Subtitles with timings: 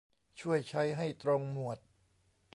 [0.39, 1.77] ช่วยใช้ให้ตรงหมวด